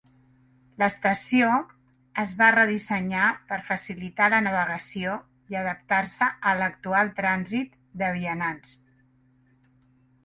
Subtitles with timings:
[0.83, 1.49] L'estació
[2.23, 5.19] es va redissenyar per facilitar la navegació
[5.55, 8.77] i adaptar-se a l'actual trànsit de vianants.